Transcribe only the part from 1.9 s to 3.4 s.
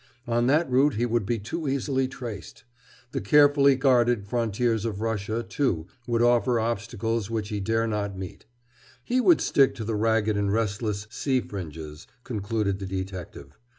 traced. The